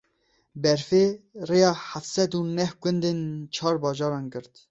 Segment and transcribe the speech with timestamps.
[0.61, 1.03] Berfê
[1.49, 3.19] rêya heft sed û neh gundên
[3.55, 4.51] çar bajaran girt.